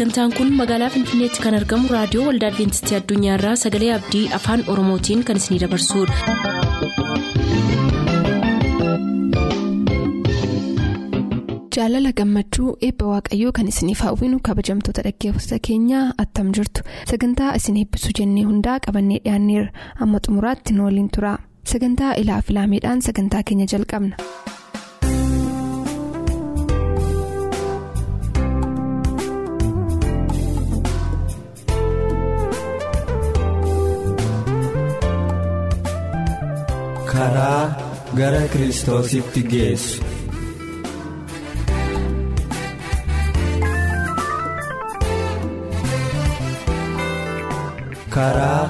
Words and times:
sagantaan 0.00 0.32
kun 0.36 0.52
magaalaa 0.58 0.88
finfinneetti 0.94 1.42
kan 1.44 1.56
argamu 1.58 1.90
raadiyoo 1.94 2.24
waldaa 2.28 2.50
adventistii 2.52 2.96
addunyaarraa 3.00 3.56
sagalee 3.64 3.92
abdii 3.98 4.24
afaan 4.40 4.64
oromootiin 4.74 5.24
kan 5.30 5.42
isinidabarsudha. 5.42 7.30
jaalala 11.76 12.10
gammachuu 12.18 12.70
eebba 12.86 13.06
waaqayyoo 13.12 13.52
kan 13.58 13.68
isiniif 13.72 14.00
hawwinu 14.06 14.38
kabajamtoota 14.48 15.02
dhaggeeffattoota 15.06 15.58
keenyaa 15.68 16.04
attam 16.24 16.48
jirtu 16.58 16.84
sagantaa 17.12 17.52
isin 17.60 17.76
eebbisuu 17.82 18.14
jennee 18.20 18.44
hundaa 18.50 18.78
qabannee 18.86 19.20
dhiyaanneerra 19.26 19.70
amma 20.06 20.20
xumuraatti 20.26 20.74
nu 20.78 20.84
waliin 20.88 21.10
tura 21.16 21.32
sagantaa 21.74 22.12
ilaa 22.24 22.40
filaameedhaan 22.48 23.02
sagantaa 23.08 23.42
keenya 23.50 23.66
jalqabna. 23.74 24.16
Karaa 37.20 37.64
gara 38.18 38.42
kiristoositti 38.52 39.42
geessu. 39.52 40.04
karaa 48.14 48.62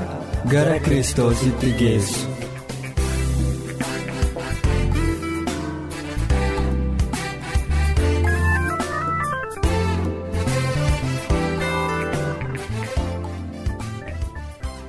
gara 0.52 0.78
kiristoositti 0.86 1.70
geessu. 1.83 2.27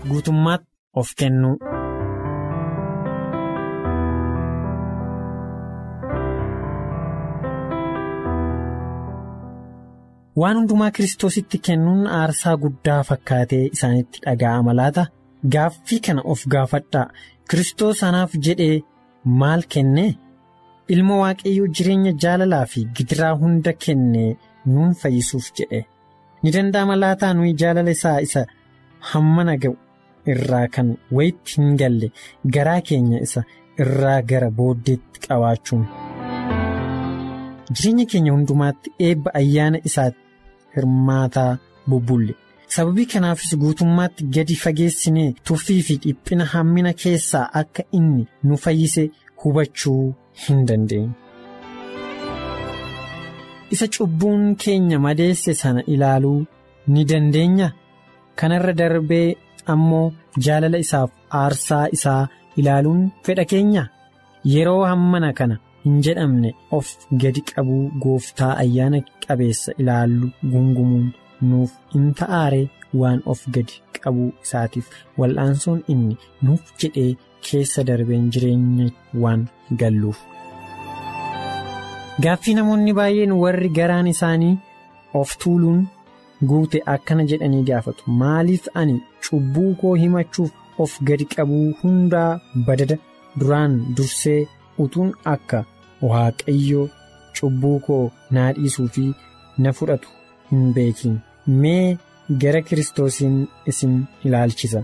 guutummaatti 0.09 0.67
of 0.93 1.13
kennuu. 1.21 1.80
Waan 10.41 10.57
hundumaa 10.59 10.91
kiristoositti 10.97 11.57
kennuun 11.67 12.07
aarsaa 12.19 12.55
guddaa 12.63 13.01
fakkaatee 13.09 13.63
isaanitti 13.75 14.19
dhaga'ama 14.25 14.73
laata 14.79 15.03
gaaffii 15.55 15.99
kana 16.07 16.21
of 16.33 16.41
gaafadhaa. 16.53 17.07
Kiristoos 17.49 18.03
anaaf 18.09 18.31
jedhee 18.47 18.81
maal 19.41 19.61
kennee? 19.75 20.11
Ilma 20.95 21.15
waaqayyoo 21.23 21.67
jireenya 21.79 22.13
jaalalaa 22.25 22.65
fi 22.73 22.85
gidiraa 22.97 23.33
hunda 23.41 23.73
kennee 23.85 24.29
nuun 24.73 24.93
fayyisuuf 25.01 25.47
jedhe. 25.59 25.81
Ni 26.43 26.49
danda'ama 26.55 26.95
laataa 27.03 27.33
nuyi 27.39 27.53
jaalala 27.63 27.91
isaa 27.97 28.17
isa 28.27 28.45
hammana 29.11 29.57
ga'u 29.63 29.75
irraa 30.35 30.67
kan 30.77 30.89
wayitti 31.17 31.51
hin 31.61 31.77
galle. 31.83 32.11
Garaa 32.55 32.81
keenya 32.89 33.19
isa 33.27 33.41
irraa 33.85 34.21
gara 34.33 34.49
booddeetti 34.61 35.17
qabaachuun. 35.27 35.83
jireenya 37.75 38.05
keenya 38.11 38.31
hundumaatti 38.35 38.89
eebba 39.07 39.29
ayyaana 39.39 39.77
isaatti 39.89 40.20
hirmaataa 40.75 41.51
bubbulle 41.89 42.35
sababii 42.75 43.05
kanaafis 43.13 43.55
guutummaatti 43.63 44.23
gadi 44.35 44.55
fageessinee 44.63 45.29
tuffii 45.49 45.81
fi 45.87 45.95
dhiphina 46.03 46.45
hammina 46.53 46.93
keessaa 47.03 47.45
akka 47.61 47.83
inni 47.99 48.27
nu 48.43 48.57
fayyise 48.65 49.03
hubachuu 49.43 50.03
hin 50.43 50.65
dandeenye. 50.69 51.09
isa 53.73 53.87
cubbuun 53.95 54.43
keenya 54.63 54.97
madeesse 55.05 55.53
sana 55.61 55.81
ilaaluu 55.93 56.39
ni 56.93 57.05
dandeenya 57.11 57.67
kanarra 58.39 58.73
darbee 58.79 59.27
ammoo 59.73 60.05
jaalala 60.45 60.77
isaaf 60.85 61.09
aarsaa 61.41 61.85
isaa 61.97 62.21
ilaaluun 62.61 63.03
fedha 63.25 63.45
keenya 63.51 63.83
yeroo 64.53 64.81
hammana 64.91 65.29
kana. 65.39 65.57
Hin 65.83 65.95
jedhamne 66.05 66.49
of 66.77 66.87
gadi 67.23 67.41
qabuu 67.51 67.83
gooftaa 68.03 68.51
ayyaana 68.63 68.99
qabeessa 69.25 69.71
ilaallu 69.83 70.27
gungumuun 70.53 71.07
nuuf 71.51 71.71
in 71.99 72.05
ta'aaree 72.19 72.65
waan 73.01 73.19
of 73.33 73.39
gadi 73.57 73.75
qabuu 74.03 74.27
isaatiif 74.45 74.87
wal'aansoon 75.21 75.79
inni 75.93 76.17
nuuf 76.49 76.63
jedhee 76.83 77.09
keessa 77.49 77.83
darbeen 77.89 78.29
jireenya 78.35 78.87
waan 79.23 79.41
galluuf. 79.83 80.19
Gaaffii 82.23 82.53
namoonni 82.59 82.93
baay'een 82.99 83.31
warri 83.43 83.69
garaan 83.79 84.07
isaanii 84.13 84.53
of 85.19 85.35
tuuluun 85.43 85.81
guute 86.49 86.79
akkana 86.95 87.23
jedhanii 87.31 87.63
gaafatu 87.69 88.03
maaliif 88.21 88.67
ani 88.81 88.95
cubbuu 89.27 89.69
koo 89.81 89.93
himachuuf 90.01 90.51
of 90.85 90.97
gadi 91.09 91.25
qabuu 91.35 91.67
hundaa 91.83 92.31
badada 92.67 92.97
duraan 93.39 93.77
dursee. 93.97 94.41
utuun 94.83 95.09
akka 95.31 95.57
waaqayyo 96.09 96.81
cubbuu 97.39 97.77
koo 97.87 98.05
naa 98.37 98.49
dhiisuu 98.57 98.87
fi 98.95 99.05
na 99.65 99.69
fudhatu 99.79 100.09
hin 100.51 100.63
beekin 100.77 101.15
mee 101.61 101.97
gara 102.41 102.61
kiristoosiin 102.67 103.37
isin 103.73 103.93
ilaalchisa. 104.25 104.81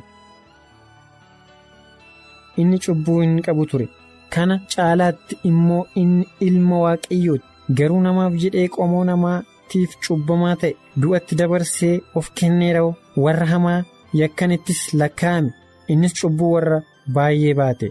inni 2.61 2.77
cubbuu 2.85 3.19
hin 3.21 3.35
qabu 3.47 3.65
ture 3.71 3.87
kana 4.35 4.55
caalaatti 4.75 5.35
immoo 5.49 5.83
inni 6.01 6.25
ilma 6.47 6.77
waaqayyooti 6.85 7.45
garuu 7.79 8.01
namaaf 8.05 8.33
jedhee 8.43 8.67
qomoo 8.77 9.03
namaatiif 9.09 9.91
cubbamaa 10.07 10.55
ta'e 10.63 10.73
du'atti 11.03 11.33
dabarsee 11.41 11.93
of 12.21 12.25
kenneera 12.41 12.81
warra 13.25 13.45
hamaa 13.53 13.79
yakkanittis 14.21 14.81
lakkaa'ame 15.01 15.51
innis 15.95 16.13
cubbuu 16.21 16.51
warra 16.55 16.79
baay'ee 17.17 17.53
baate 17.61 17.87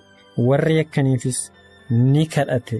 warra 0.48 0.72
yakkaniifis. 0.81 1.38
ni 2.12 2.22
kadhate 2.34 2.76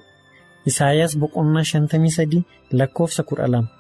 Isaayyaas 0.73 1.15
boqonnaa 1.25 1.67
shantamii 1.73 2.15
sadii 2.19 2.43
lakkoofsa 2.81 3.23
kudha 3.31 3.47
lama. 3.55 3.71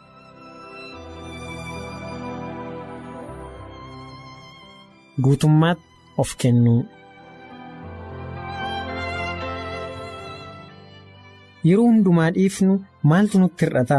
Guutummaatti 5.25 5.83
of 6.23 6.31
kennuu. 6.43 6.81
Yeroo 11.69 11.87
hundumaa 11.91 12.31
dhiifnu 12.37 12.75
maaltu 13.13 13.39
nutti 13.43 13.67
hir'ata 13.67 13.99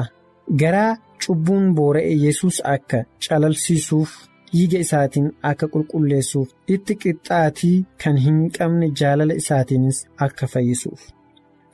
garaa 0.62 0.92
cubbuun 1.26 1.66
boora'e 1.80 2.14
yesus 2.26 2.60
akka 2.76 3.00
calalsiisuuf 3.28 4.14
dhiiga 4.54 4.84
isaatiin 4.86 5.28
akka 5.52 5.72
qulqulleessuuf 5.74 6.50
itti 6.78 6.94
qixxaatii 7.06 7.76
kan 8.04 8.22
hin 8.28 8.40
qabne 8.60 8.92
jaalala 9.02 9.40
isaatiinis 9.44 9.98
akka 10.28 10.46
fayyisuuf. 10.54 11.02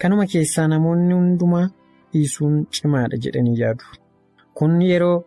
Kanuma 0.04 0.26
keessaa 0.34 0.68
namoonni 0.74 1.14
hundumaa 1.20 1.66
dhiisuun 2.14 2.56
cimaadha 2.78 3.18
jedhanii 3.26 3.58
yaadu. 3.62 3.86
Kun 4.58 4.74
yeroo 4.90 5.18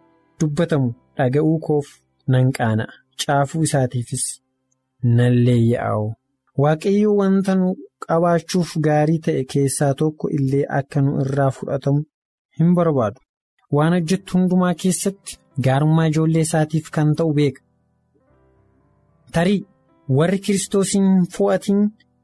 dubbatamu 0.41 0.89
dhaga'uu 1.19 1.59
koof 1.67 1.87
nan 2.35 2.53
qaana'a 2.59 2.95
caafuu 3.25 3.63
isaatiifis 3.69 4.25
nan 5.19 5.35
leeyya'u 5.49 6.07
waaqayyo 6.65 7.11
wanta 7.21 7.53
nu 7.61 7.69
qabaachuuf 8.07 8.71
gaarii 8.87 9.21
ta'e 9.27 9.43
keessaa 9.55 9.93
tokko 10.03 10.29
illee 10.39 10.65
akka 10.81 10.99
nu 11.07 11.11
irraa 11.25 11.51
fudhatamu 11.59 12.01
hin 12.59 12.75
barbaadu. 12.79 13.21
Waan 13.77 13.93
hojjettu 13.97 14.31
hundumaa 14.39 14.75
keessatti 14.83 15.33
gaarummaa 15.69 16.07
ijoollee 16.11 16.45
isaatiif 16.49 16.91
kan 16.97 17.15
ta'u 17.21 17.33
beeka. 17.39 17.61
Tarii 19.35 19.61
warri 20.19 20.39
kiristoosiin 20.49 21.09
fo'atiin 21.37 21.81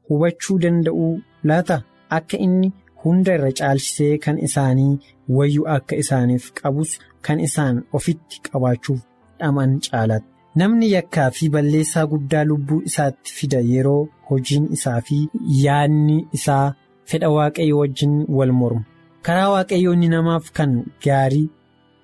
hubachuu 0.09 0.57
danda'uu 0.65 1.11
laata. 1.51 1.77
Akka 2.17 2.37
inni 2.45 2.69
hunda 3.03 3.31
irra 3.37 3.51
caalchisee 3.59 4.17
kan 4.25 4.37
isaanii 4.47 4.93
wayyuu 5.37 5.67
akka 5.75 5.95
isaaniif 6.03 6.45
qabus 6.59 6.91
kan 7.25 7.39
isaan 7.47 7.75
ofitti 7.99 8.35
qabaachuuf 8.47 9.01
dhaman 9.39 9.71
caalaatti. 9.87 10.29
Namni 10.61 10.87
yakkaa 10.95 11.29
fi 11.37 11.49
balleessaa 11.53 12.05
guddaa 12.11 12.43
lubbuu 12.49 12.81
isaatti 12.89 13.29
fida 13.37 13.59
yeroo 13.71 14.01
hojiin 14.29 14.65
isaa 14.77 14.99
fi 15.07 15.17
yaadni 15.65 16.17
isaa 16.39 16.65
fedha 17.11 17.29
waaqayyo 17.37 17.75
wajjin 17.81 18.13
wal 18.37 18.53
mormu. 18.59 18.83
Karaa 19.25 19.49
waaqayyoonni 19.55 20.07
namaaf 20.15 20.45
kan 20.57 20.71
gaarii 21.05 21.47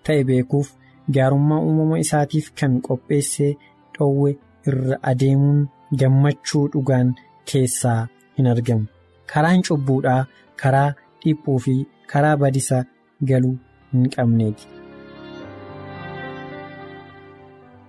ta'e 0.05 0.23
beekuuf 0.29 0.67
gaarummaa 1.15 1.61
uumama 1.67 1.99
isaatiif 2.05 2.47
kan 2.61 2.73
qopheessee 2.87 3.51
dhoowwe 3.97 4.31
irra 4.71 4.97
adeemuun 5.11 5.59
gammachuu 6.01 6.65
dhugaan 6.73 7.07
keessaa 7.51 8.01
hin 8.37 8.47
argamu. 8.53 8.85
Karaan 9.33 9.61
cubbuudhaa 9.69 10.21
karaa 10.63 10.89
dhiphuu 11.23 11.57
fi 11.65 11.75
karaa 12.13 12.35
badisa 12.43 12.83
galuu 13.31 13.55
hin 13.93 14.09
qabneeti. 14.15 14.67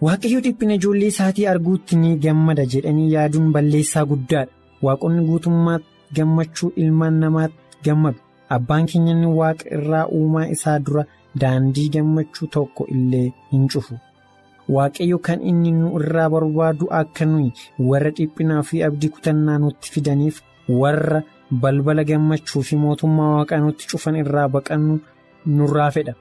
Waaqayyo 0.07 0.41
dhiphina 0.45 0.75
ijoollee 0.79 1.09
isaatii 1.13 1.47
arguutti 1.53 1.97
ni 2.03 2.17
gammada 2.25 2.65
jedhanii 2.75 3.13
yaaduun 3.15 3.53
balleessaa 3.53 4.05
guddaadha. 4.13 4.53
Waaqonni 4.83 5.25
guutummaatti 5.29 5.89
gammachuu 6.17 6.73
ilmaan 6.85 7.19
namaatti 7.25 7.79
gammadu. 7.89 8.19
Abbaan 8.57 8.87
keenya 8.93 9.29
waaqa 9.41 9.69
irraa 9.79 10.07
uumaa 10.19 10.47
isaa 10.55 10.79
dura 10.87 11.05
daandii 11.41 11.89
gammachuu 11.97 12.47
tokko 12.55 12.87
illee 12.95 13.27
hin 13.53 13.69
cufu. 13.75 13.99
Waaqayyo 14.77 15.19
kan 15.27 15.43
inni 15.51 15.71
nu 15.73 15.93
irraa 16.01 16.29
barbaadu 16.35 16.89
akka 17.01 17.25
nuyi 17.27 17.53
warra 17.91 18.11
dhiphinaa 18.17 18.63
fi 18.71 18.83
abdii 18.89 19.09
kutannaa 19.17 19.59
nutti 19.59 19.93
fidaniif 19.93 20.41
warra 20.81 21.21
balbala 21.63 22.05
gammachuu 22.11 22.63
fi 22.69 22.77
mootummaa 22.85 23.31
waaqaa 23.37 23.61
nutti 23.65 23.85
cufan 23.93 24.17
irraa 24.23 24.49
baqannu 24.57 24.95
nurraa 25.59 25.91
fedha. 25.97 26.15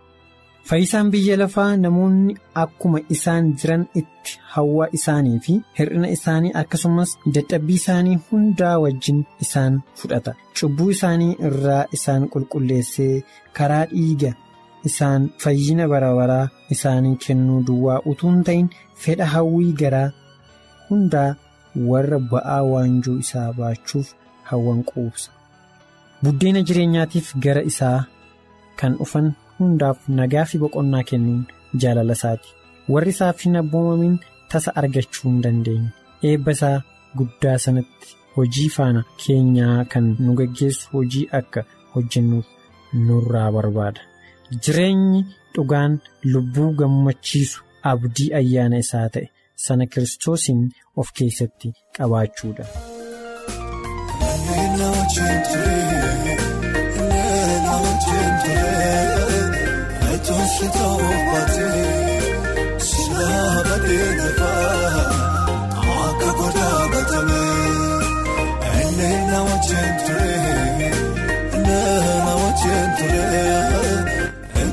Fayyisaan 0.69 1.07
biyya 1.13 1.35
lafaa 1.41 1.77
namoonni 1.83 2.33
akkuma 2.63 2.99
isaan 3.15 3.45
jiran 3.59 3.83
itti 4.01 4.31
hawwa 4.53 4.85
isaanii 4.97 5.39
fi 5.45 5.53
hir'ina 5.79 6.07
isaanii 6.15 6.51
akkasumas 6.61 7.11
dadhabbii 7.35 7.77
isaanii 7.81 8.17
hundaa 8.31 8.75
wajjin 8.83 9.23
isaan 9.45 9.79
fudhata. 10.01 10.35
Cubbuu 10.59 10.89
isaanii 10.95 11.31
irraa 11.49 11.83
isaan 11.97 12.27
qulqulleessee 12.33 13.23
karaa 13.59 13.85
dhiiga 13.93 14.31
isaan 14.89 15.29
fayyina 15.43 15.87
bara 15.93 16.11
baraa 16.19 16.45
isaanii 16.75 17.15
kennuu 17.25 17.61
duwwaa 17.69 17.99
utuu 18.13 18.29
hin 18.33 18.43
ta'in 18.49 18.67
fedha 19.05 19.25
hawwii 19.35 19.73
garaa 19.81 20.07
hundaa 20.89 21.29
warra 21.89 22.19
ba'aa 22.31 22.61
waanjoo 22.73 23.17
isaa 23.23 23.49
baachuuf 23.57 24.07
hawwan 24.49 24.81
quubsa. 24.89 25.29
Buddeena 26.23 26.61
jireenyaatiif 26.67 27.27
gara 27.45 27.61
isaa 27.73 27.99
kan 28.79 28.93
dhufan. 29.03 29.27
hundaaf 29.59 29.97
nagaa 30.17 30.43
fi 30.49 30.57
boqonnaa 30.59 30.99
kennuun 31.07 31.39
jaalala 31.83 32.13
isaati 32.17 32.49
warri 32.93 33.11
isaaf 33.15 33.37
hin 33.45 33.55
abboomamin 33.61 34.13
tasa 34.51 34.71
argachuu 34.81 35.23
hin 35.31 35.41
dandeenye 35.45 35.89
eebba 36.29 36.51
isaa 36.57 36.77
guddaa 37.21 37.55
sanatti 37.63 38.07
hojii 38.35 38.67
faana 38.75 39.01
keenyaa 39.23 39.75
kan 39.95 40.05
nu 40.27 40.31
geggeessu 40.41 40.85
hojii 40.93 41.23
akka 41.39 41.61
hojjennuuf 41.95 42.47
nurraa 43.09 43.49
barbaada 43.55 44.01
jireenyi 44.67 45.19
dhugaan 45.57 45.93
lubbuu 46.35 46.69
gammachiisu 46.83 47.59
abdii 47.91 48.29
ayyaana 48.39 48.77
isaa 48.85 49.03
ta'e 49.17 49.25
sana 49.65 49.85
kiristoosiin 49.95 50.61
of 51.03 51.07
keessatti 51.21 51.67
qabaachuudha. 51.99 52.65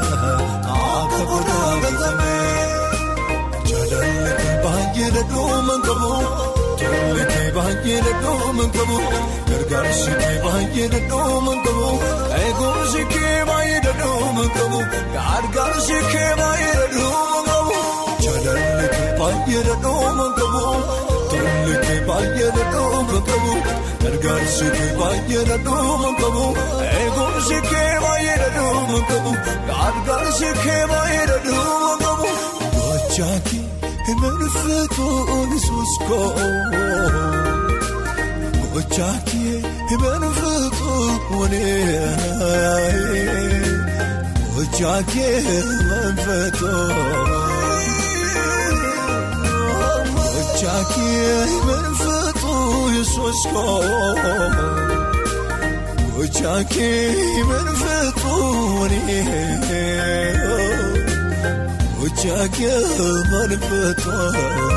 akka 0.97 1.21
godhaa 1.31 1.73
batamee 1.83 2.36
baay'ee 4.97 5.11
dhadhuuma 5.15 5.75
qabu. 5.87 6.11
Tole 6.79 7.23
kee 7.33 7.49
baay'ee 7.55 7.99
dhadhuuma 8.05 8.65
qabu 8.75 8.97
gargaarsi 9.49 10.11
kee 10.21 10.37
baay'ee 10.45 10.87
dhadhuuma 10.93 11.53
qabu 11.65 11.87
eegumsi 12.39 13.01
kee 13.13 13.35
baay'ee 13.49 13.81
dhadhuuma 13.85 14.45
qabu 14.57 14.79
gargaarsi 15.15 15.97
kee 16.13 16.31
baay'ee 16.39 16.73
dhadhuuma 16.79 17.43
qabu 17.49 17.77
jaalalli 18.25 18.87
kee 18.95 19.11
baay'ee 19.21 19.61
dhadhuuma 19.69 20.25
qabu 20.39 20.63
tole 21.31 21.75
kee 21.85 21.99
baay'ee 22.09 22.49
dhadhuuma 22.57 23.19
qabu 23.29 23.53
gargaarsi 24.03 24.67
kee 24.77 24.91
baay'ee 25.01 25.43
dhadhuuma 25.51 26.11
qabu 26.21 26.45
eegumsi 26.97 27.57
kee 27.71 27.93
baay'ee 28.05 28.37
dhadhuuma 28.43 28.99
qabu 29.13 29.31
gargaarsi 29.71 30.49
kee 30.65 30.83
baay'ee 30.93 31.25
dhadhuuma 31.31 31.95
qabu 32.05 32.29
gochaaki. 34.07 34.13
Emanfeetoon 34.13 35.49
isuuskoo 35.57 36.29
gochaakee 38.73 39.55
emanfeetoon 39.93 41.13
gochaakee 44.55 45.37
emanfeetoon 45.57 46.93
gochaakee 50.15 51.35
emanfeetoon 51.57 52.93
isuuskoo 53.01 53.79
gochaakee 56.17 57.03
emanfeetoon. 62.17 62.77
Gochaakee 62.97 63.23
manfeetoo. 63.31 64.76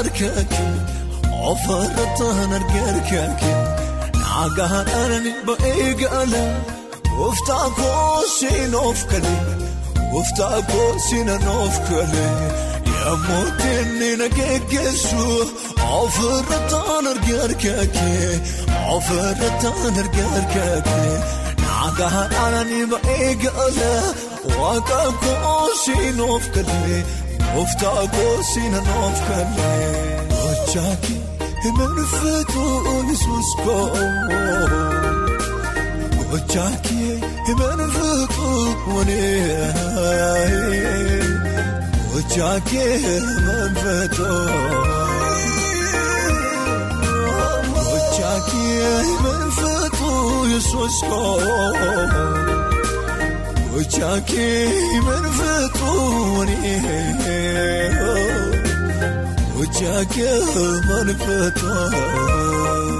Argee 0.00 0.30
harkakee 0.36 0.72
ofirra 1.50 2.06
taan 2.18 2.52
argee 2.58 2.84
harkakee 2.88 3.56
naagaadhaan 4.20 5.26
ba'ee 5.48 5.88
gaala 6.02 6.42
gooftaa 7.16 7.66
koosiin 7.80 8.74
of 8.82 9.00
kalee 9.10 9.40
gooftaa 10.12 10.58
koosiin 10.72 11.30
of 11.56 11.74
kalee 11.88 12.30
yemmuu 12.94 13.44
inni 13.74 14.10
na 14.22 14.28
geggeessu 14.38 15.26
ofirra 16.00 16.58
taan 16.72 17.06
argee 17.12 17.38
harkakee 17.44 18.32
ofirra 18.96 19.50
taan 19.62 19.98
argee 20.04 20.28
harkakee 20.34 21.16
naagaadhaan 21.64 22.70
ba'ee 22.94 23.32
gaala 23.44 23.92
waaqa 24.58 25.00
koosiin 25.24 26.20
of 26.34 26.44
kalee. 27.52 27.54
Gooftaa 27.54 28.06
koosiin 28.08 28.74
of 28.74 29.18
kalee 29.28 30.26
gochaaki 30.30 31.16
emanfeetoon 31.68 33.06
isuuskoo 33.14 33.86
gochaaki 36.30 37.00
emanfeetoon 37.50 39.08
gochaaki 42.12 42.80
emanfeetoon 43.16 44.50
gochaaki 47.74 48.64
emanfeetoon 49.12 50.50
isuuskoo. 53.76 54.12
Gochaakee 54.12 55.00
manfeetooni 55.06 56.56
gochaakee 59.56 60.40
manfeetooni. 60.88 62.02
Kaali 62.62 62.91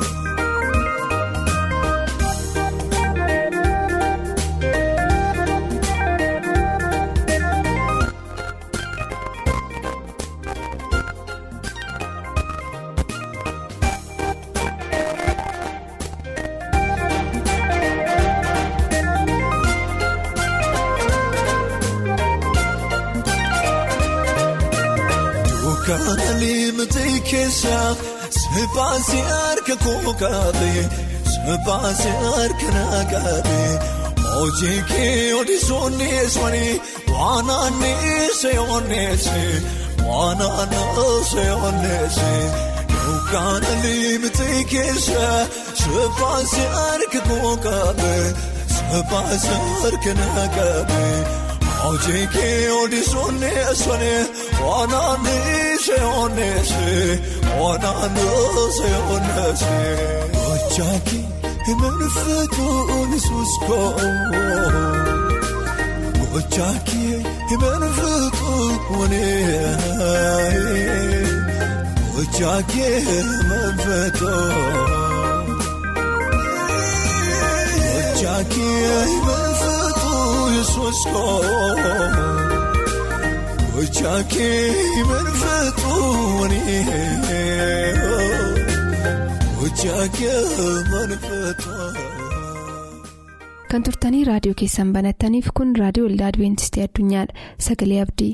seepaasi 28.93 29.21
harka 29.33 29.75
koo 29.85 30.13
kaatee 30.21 30.83
seepaasi 31.33 32.11
harka 32.25 32.69
naa 32.77 33.01
kaatee 33.13 33.71
hojii 34.35 34.81
kee 34.91 35.35
odisoonnis 35.41 36.37
wani 36.43 36.81
waan 37.13 37.51
aanneesse 37.57 38.53
onneesse 38.77 39.41
waan 40.09 40.43
aanneesse 40.49 41.45
onneesse 41.69 42.33
Dukkaana 43.05 43.71
liimtii 43.85 44.65
keessa 44.73 45.29
seebaasii 45.83 46.69
harka 46.77 47.21
koo 47.29 47.57
qabe 47.67 48.13
seebaasii 48.75 49.63
harka 49.83 50.13
na 50.21 50.47
qabe 50.57 51.03
hojii 51.83 52.27
kee 52.37 52.71
odisuunee 52.83 53.65
sonee 54.63 54.71
wanaanise 54.71 55.95
oneese 56.23 57.21
wanaanose 57.63 58.91
oneese 59.15 59.79
gochaaki 60.35 61.21
himanfeetu 61.67 62.67
Yesuus 63.13 63.59
koo 63.67 63.95
gochaaki 66.33 67.05
himanfeetu 67.49 68.53
wanee. 69.01 69.77
Ojaakee 72.21 73.23
manfatoo 73.49 74.53
Ojaakee 78.13 79.07
manfatoo 79.27 80.51
Yesuus 80.57 81.01
Ojaakee 83.81 85.05
manfatoo. 85.11 86.13
Kan 93.73 93.83
turtanii 93.87 94.25
raadiyoo 94.29 94.55
keessan 94.63 94.93
banattaniif 94.97 95.49
kun 95.61 95.73
raadiyoo 95.83 96.09
waldaa 96.09 96.29
Adibeentistii 96.33 96.83
Addunyaadha. 96.89 97.47
Sagalee 97.69 98.01
Abdii. 98.07 98.33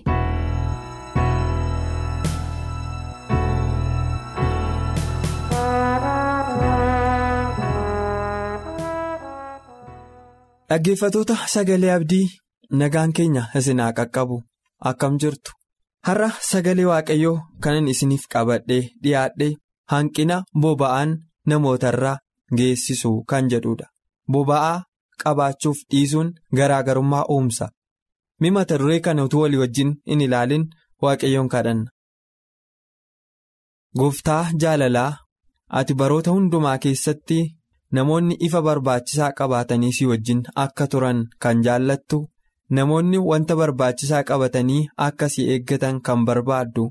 Dhaggeeffatoota 10.71 11.37
sagalee 11.53 11.93
abdii 11.97 12.27
nagaan 12.83 13.13
keenya 13.19 13.43
isinaa 13.61 13.93
qaqqabu 14.01 14.37
akkam 14.91 15.19
jirtu 15.23 15.53
har'a 16.07 16.29
sagalee 16.51 16.85
waaqayyoo 16.91 17.37
kanan 17.63 17.89
isiniif 17.93 18.25
qabadhee 18.35 18.83
dhiyaadhee 19.03 19.53
hanqina 19.93 20.37
boba'aan 20.63 21.11
namootarraa 21.53 22.19
geessisu 22.59 23.11
kan 23.31 23.49
jedhudha 23.53 23.87
boba'aa 24.33 24.77
qabaachuuf 25.25 25.79
dhiisuun 25.91 26.29
garaagarummaa 26.59 27.25
uumsa 27.37 27.71
mi 28.41 28.51
mata 28.57 28.79
duree 28.81 29.01
kana 29.07 29.25
utuu 29.29 29.41
walii 29.45 29.61
wajjin 29.63 29.91
hin 30.11 30.21
ilaalin 30.27 30.65
waaqayyoon 31.03 31.49
kadhanna. 31.55 31.91
Gooftaa 33.99 34.43
jaalalaa 34.63 35.11
ati 35.81 35.95
baroota 36.01 36.31
hundumaa 36.37 36.79
keessatti. 36.85 37.39
Namoonni 37.97 38.37
ifa 38.47 38.61
barbaachisaa 38.67 39.31
qabaatanii 39.39 39.93
si 39.99 40.07
wajjin 40.11 40.41
akka 40.65 40.87
turan 40.95 41.21
kan 41.43 41.63
jaallattu 41.67 42.19
namoonni 42.77 43.19
wanta 43.31 43.57
barbaachisaa 43.61 44.23
qabatanii 44.31 44.89
akka 45.07 45.29
si 45.35 45.43
eeggatan 45.53 46.01
kan 46.07 46.25
barbaaddu 46.29 46.85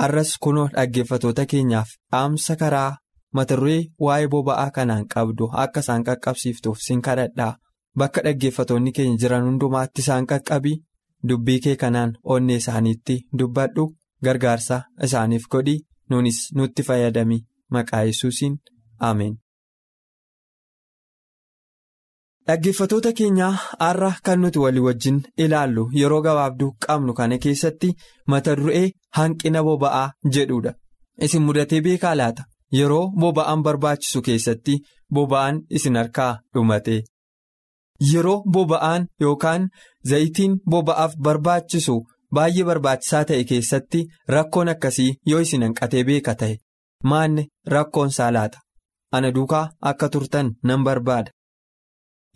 har'as 0.00 0.32
kunoo 0.46 0.68
dhaggeeffatoota 0.74 1.46
keenyaaf 1.52 1.90
dhaamsa 2.12 2.56
karaa 2.62 2.90
mata 3.38 3.56
duree 3.60 3.80
waa'ee 4.06 4.28
boba'aa 4.34 4.70
kanaan 4.76 5.06
qabdu 5.14 5.48
akka 5.64 5.80
isaan 5.84 6.04
qaqqabsiiftuuf 6.08 6.78
sin 6.86 7.00
kadhadhaa. 7.06 7.56
Bakka 7.98 8.20
dhaggeeffatoonni 8.24 8.92
keenya 8.96 9.16
jiran 9.22 9.44
hundumaatti 9.48 10.00
isaan 10.04 10.26
qaqqabi 10.30 10.72
dubbii 11.28 11.60
kee 11.64 11.76
kanaan 11.82 12.12
onnee 12.34 12.56
isaaniitti 12.62 13.16
dubbadhu 13.38 13.84
gargaarsa 14.24 14.76
isaaniif 15.08 15.44
godhi. 15.52 15.76
Nuunis 16.10 16.38
nutti 16.56 16.82
fayyadami. 16.88 17.38
Maqaa 17.72 18.02
yesuusiin 18.08 18.54
ameen. 19.08 19.34
Dhaggeeffatoota 22.48 23.10
keenyaa 23.18 23.50
har'a 23.80 24.10
kan 24.26 24.40
nuti 24.42 24.58
walii 24.62 24.80
wajjin 24.84 25.18
ilaallu 25.44 25.82
yeroo 25.98 26.20
gabaabduu 26.26 26.70
qabnu 26.86 27.12
kana 27.18 27.36
keessatti 27.44 27.90
mata 28.32 28.54
duree 28.60 28.86
hanqina 29.18 29.60
boba'aa 29.66 30.06
jedhudha. 30.36 30.72
Isin 31.26 31.42
mudatee 31.48 31.80
beekaa 31.86 32.14
laata? 32.20 32.44
Yeroo 32.78 33.04
boba'aan 33.24 33.62
barbaachisu 33.66 34.22
keessatti 34.28 34.74
boba'aan 35.14 35.60
isin 35.80 35.98
harkaa 36.00 36.32
dhumate. 36.54 36.96
Yeroo 38.12 38.42
boba'aan 38.56 39.06
yookaan 39.20 39.68
zayitiin 40.12 40.56
boba'aaf 40.74 41.14
barbaachisu 41.28 41.94
baay'ee 42.38 42.64
barbaachisaa 42.70 43.24
ta'e 43.28 43.44
keessatti 43.52 44.00
rakkoon 44.36 44.72
akkasii 44.74 45.10
yoo 45.32 45.44
isin 45.46 45.66
hanqatee 45.66 46.02
beeka 46.10 46.34
ta'e 46.42 46.58
maanne 47.12 47.46
rakkoon 47.76 48.10
laata? 48.38 48.58
Ana 49.12 49.30
duukaa 49.34 49.62
akka 49.92 50.08
turtan 50.08 50.52
nan 50.62 50.84
barbaada. 50.84 51.30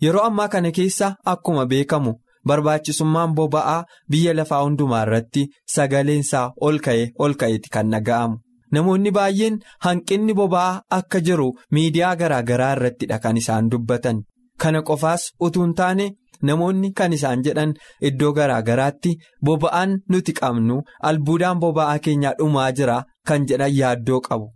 Yeroo 0.03 0.23
ammaa 0.29 0.47
kana 0.53 0.71
keessa 0.77 1.07
akkuma 1.33 1.65
beekamu 1.71 2.11
barbaachisummaan 2.47 3.33
boba'aa 3.37 3.85
biyya 4.11 4.33
lafaa 4.39 4.61
hundumaa 4.65 5.01
irratti 5.07 5.43
sagaleensaa 5.75 6.45
ol 6.67 6.77
ka'ee 6.85 7.07
ol 7.25 7.33
ka'eeti 7.41 7.69
kan 7.75 7.89
dhaga'amu. 7.93 8.37
Namoonni 8.75 9.11
baay'een 9.17 9.57
hanqinni 9.85 10.33
boba'aa 10.39 10.81
akka 10.99 11.19
jiru 11.29 11.47
miidiyaa 11.77 12.15
garaa 12.21 12.41
garaa 12.49 12.71
irrattidha 12.77 13.19
kan 13.25 13.37
isaan 13.41 13.69
dubbatan. 13.71 14.21
Kana 14.61 14.81
qofaas 14.89 15.23
utuu 15.47 15.63
hin 15.65 15.73
taane 15.79 16.05
namoonni 16.49 16.91
kan 16.99 17.13
isaan 17.17 17.43
jedhan 17.47 17.73
iddoo 18.09 18.31
garaa 18.39 18.61
garaatti 18.69 19.15
boba'aan 19.49 19.97
nuti 20.09 20.33
qabnu 20.41 20.81
albuudaan 21.11 21.59
boba'aa 21.63 21.97
keenyaa 22.07 22.35
dhumaa 22.39 22.71
jira 22.79 22.97
kan 23.27 23.47
jedhan 23.51 23.73
yaaddoo 23.79 24.21
qabu. 24.29 24.47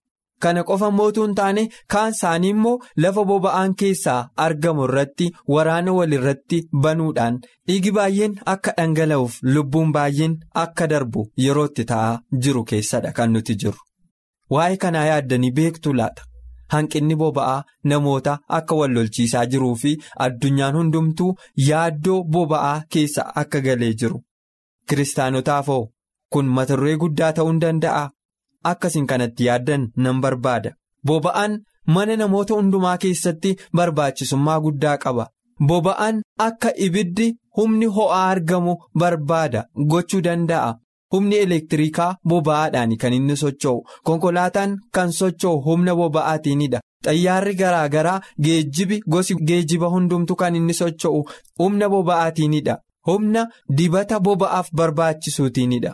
Kana 0.44 0.62
qofa 0.70 0.88
mootuu 0.98 1.24
hin 1.26 1.34
taane 1.40 1.64
kaan 1.94 2.14
isaanii 2.16 2.50
immoo 2.54 2.78
lafa 3.06 3.24
boba'aan 3.32 3.74
keessaa 3.82 4.20
argamu 4.46 4.84
irratti 4.88 5.28
waraana 5.56 5.92
walirratti 5.98 6.60
banuudhaan 6.86 7.38
dhiigi 7.68 7.92
baay'een 7.98 8.34
akka 8.54 8.74
dhangala'uuf 8.80 9.36
lubbuun 9.56 9.92
baay'een 9.98 10.34
akka 10.64 10.88
darbu 10.94 11.26
yeroo 11.46 11.66
itti 11.72 11.86
ta'aa 11.92 12.16
jiru 12.46 12.64
keessadha 12.72 13.12
kan 13.20 13.32
nuti 13.38 13.56
jiru. 13.64 13.78
Waa'ee 14.56 14.78
kanaa 14.86 15.04
yaaddanii 15.12 15.52
beektu 15.60 15.94
laata? 16.00 16.24
Hanqinni 16.74 17.16
boba'aa 17.22 17.64
namoota 17.92 18.34
akka 18.58 18.76
wal 18.80 18.94
lolchiisaa 18.98 19.46
jiruu 19.54 19.76
fi 19.84 19.92
addunyaan 20.26 20.76
hundumtuu 20.80 21.30
yaaddoo 21.68 22.18
boba'aa 22.38 22.76
keessa 22.96 23.28
akka 23.44 23.62
galee 23.68 23.92
jiru. 24.04 24.24
Kiristaanotaaf 24.90 25.68
hoo 25.74 25.84
kun 26.34 26.46
mata 26.58 26.78
duree 26.82 26.96
guddaa 27.06 27.32
ta'uu 27.38 27.50
hin 27.52 27.62
danda'a? 27.66 28.04
Akkasiin 28.64 29.08
kanatti 29.08 29.46
yaaddan 29.46 29.88
nan 29.98 30.22
barbaada. 30.22 30.72
Boba'aan 31.08 31.60
mana 31.88 32.16
namoota 32.18 32.54
hundumaa 32.56 32.98
keessatti 32.98 33.56
barbaachisummaa 33.76 34.60
guddaa 34.66 34.98
qaba. 34.98 35.28
Boba'aan 35.68 36.22
akka 36.48 36.70
ibiddi 36.88 37.34
humni 37.58 37.86
ho'aa 37.98 38.28
argamu 38.30 38.76
barbaada 39.00 39.66
gochuu 39.94 40.22
danda'a. 40.28 40.76
Humni 41.14 41.36
elektirikaa 41.46 42.16
boba'aadhaan 42.30 42.94
kan 43.02 43.14
inni 43.14 43.36
socho'u. 43.38 43.82
Konkolaataan 44.04 44.78
kan 44.96 45.12
socho'u 45.12 45.62
humna 45.66 45.96
boba'aatiinidha. 45.96 46.80
Xayyaarri 47.06 47.56
garaa 47.62 47.88
garaa 47.90 48.22
geejjibi 48.44 49.02
gosi 49.12 49.36
geejjiba 49.48 49.90
hundumtu 49.96 50.36
kan 50.36 50.56
inni 50.56 50.74
socho'u 50.74 51.26
humna 51.60 51.90
boba'aatiinidha. 51.90 52.78
Humna 53.08 53.48
dibata 53.78 54.20
boba'aaf 54.20 54.68
barbaachisuutiinidha. 54.78 55.94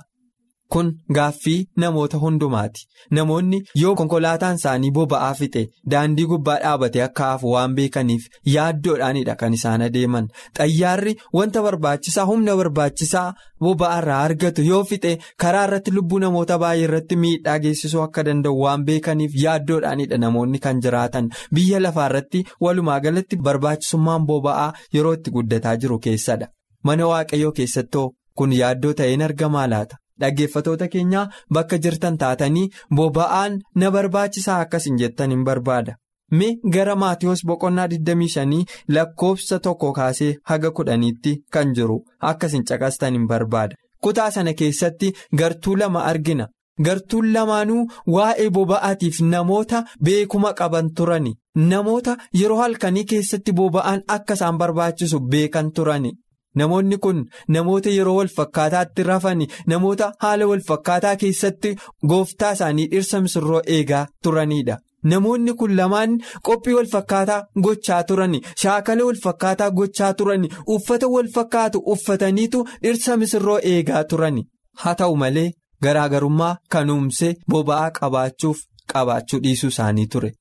Kun 0.73 0.87
gaaffii 1.15 1.67
namoota 1.81 2.17
hundumaati. 2.21 2.81
Namoonni 3.17 3.59
yoo 3.81 3.91
konkolaataan 3.99 4.55
isaanii 4.59 4.91
boba'aa 4.97 5.33
fixe 5.41 5.61
daandii 5.91 6.25
gubbaa 6.31 6.55
dhaabatee 6.63 7.01
akka 7.05 7.27
hafu 7.29 7.51
waan 7.51 7.75
beekaniif 7.77 8.25
yaaddoodhaanidha 8.55 9.35
kan 9.41 9.53
isaan 9.57 9.81
adeeman. 9.85 10.27
Xayyaarri 10.57 11.13
wanta 11.39 11.61
barbaachisaa 11.67 12.25
humna 12.31 12.55
barbaachisaa 12.61 13.25
boba'aa 13.67 13.99
irraa 14.01 14.17
argatu 14.29 14.65
yoo 14.69 14.83
fixe 14.89 15.13
karaa 15.43 15.61
irratti 15.67 15.91
lubbuu 15.97 16.19
namoota 16.23 16.57
baay'ee 16.63 16.83
irratti 16.89 17.15
miidhaa 17.21 17.57
geessisuu 17.67 18.01
akka 18.07 18.25
danda'u 18.29 18.59
waan 18.63 18.83
beekaniif 18.89 19.37
yaaddoodhaanidha 19.43 20.17
namoonni 20.25 20.59
kan 20.65 20.81
jiraatan. 20.87 21.29
Biyya 21.53 21.79
lafaa 21.85 22.09
irratti 22.11 22.43
walumaa 22.67 22.99
galatti 23.07 23.35
barbaachisummaan 23.49 24.25
boba'aa 24.33 24.67
yeroo 24.97 25.13
itti 25.19 25.31
guddataa 25.37 25.75
jiru 25.85 25.99
keessadha. 26.09 26.47
Mana 26.83 27.07
waaqayyoo 27.13 27.51
keessattoo 27.61 28.05
kun 28.35 28.51
yaaddoo 28.59 28.93
ta'een 28.99 29.21
argamaa 29.29 29.67
laata? 29.75 29.97
Dhaggeeffatoota 30.21 30.87
keenyaa 30.95 31.27
bakka 31.53 31.77
jirtan 31.85 32.17
taatanii 32.23 32.67
boba'aan 32.99 33.57
na 33.75 33.91
barbaachisaa 33.95 34.59
akkas 34.65 34.85
hin 34.89 34.97
jettan 35.03 35.31
hin 35.35 35.43
barbaada. 35.49 35.95
Mi 36.31 36.47
gara 36.75 36.95
Maatiyoos 37.01 37.45
boqonnaa 37.49 37.87
25 37.87 38.65
lakkoofsa 38.95 39.59
tokko 39.59 39.91
kaasee 39.99 40.35
haga 40.51 40.71
kudhaniitti 40.79 41.35
kan 41.53 41.73
jiru 41.79 41.97
akkas 42.31 42.53
hin 42.57 42.65
caqastan 42.71 43.13
hin 43.19 43.27
barbaada. 43.27 43.75
Kutaa 44.03 44.31
sana 44.31 44.53
keessatti 44.53 45.13
gartuu 45.41 45.75
lama 45.79 46.03
argina. 46.11 46.47
Gartuun 46.85 47.31
lamaanuu 47.33 47.87
waa'ee 48.15 48.49
boba'aatiif 48.55 49.21
namoota 49.29 49.83
beekuma 50.03 50.51
qaban 50.59 50.89
turani. 50.97 51.31
Namoota 51.71 52.17
yeroo 52.39 52.57
halkanii 52.61 53.03
keessatti 53.13 53.51
boba'aan 53.59 54.03
akka 54.15 54.33
isaan 54.39 54.57
barbaachisu 54.57 55.19
beekan 55.31 55.71
turani. 55.71 56.11
Namoonni 56.59 56.97
kun 57.05 57.19
namoota 57.55 57.89
yeroo 57.97 58.15
wal 58.17 58.29
fakkaataatti 58.37 59.03
rafani 59.09 59.47
namoota 59.73 60.11
haala 60.23 60.47
wal 60.51 60.61
fakkaataa 60.67 61.15
keessatti 61.23 61.75
gooftaa 62.11 62.51
isaanii 62.57 62.87
dhirsa 62.93 63.21
misirroo 63.25 63.61
eegaa 63.77 64.05
turanidha. 64.23 64.77
Namoonni 65.11 65.53
kun 65.59 65.75
lamaan 65.77 66.15
qophii 66.47 66.73
wal 66.77 66.87
fakkaataa 66.93 67.43
gochaa 67.65 67.99
turani 68.11 68.41
shaakala 68.61 69.05
wal 69.09 69.19
fakkaataa 69.25 69.69
gochaa 69.79 70.13
turani 70.21 70.49
uffata 70.75 71.07
wal 71.15 71.29
fakkaatu 71.35 71.79
uffataniitu 71.95 72.63
dhirsa 72.83 73.17
misirroo 73.23 73.59
eegaa 73.73 74.03
turani 74.13 74.43
haa 74.83 74.95
ta'u 75.01 75.15
malee 75.23 75.51
garaagarummaa 75.83 76.55
kan 76.75 76.89
uumse 76.95 77.29
boba'aa 77.51 77.91
qabaachuuf 77.99 78.57
qabaachuu 78.93 79.39
dhiisuu 79.43 79.69
isaanii 79.75 80.07
ture. 80.13 80.31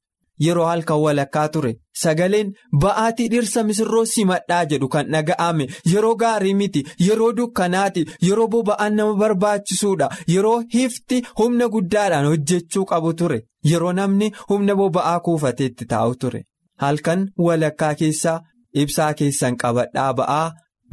Yeroo 0.44 0.64
halkan 0.68 0.98
walakkaa 1.04 1.48
ture 1.52 1.70
sagaleen 2.02 2.48
ba'aatii 2.82 3.28
dhirsa 3.32 3.62
misirroo 3.68 4.04
simadhaa 4.14 4.64
jedhu 4.72 4.88
kan 4.94 5.06
dhaga'ame 5.12 5.66
yeroo 5.92 6.14
gaarii 6.22 6.54
miti 6.58 6.82
yeroo 7.06 7.28
dukkanaati 7.38 8.02
yeroo 8.28 8.48
boba'aan 8.54 8.94
nama 8.98 9.14
barbaachisuudha 9.22 10.08
yeroo 10.34 10.58
hifti 10.74 11.22
humna 11.38 11.68
guddaadhaan 11.76 12.26
hojjechuu 12.30 12.84
qabu 12.90 13.12
ture 13.22 13.38
yeroo 13.70 13.92
namni 14.00 14.30
humna 14.50 14.74
boba'aa 14.82 15.16
kuufateetti 15.30 15.84
taa'u 15.94 16.14
ture 16.26 16.42
halkan 16.84 17.24
walakkaa 17.46 17.94
keessaa 18.02 18.36
ibsaa 18.84 19.10
keessan 19.22 19.56
qabadhaa 19.64 20.12
ba'aa 20.20 20.46